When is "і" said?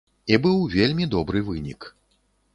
0.31-0.39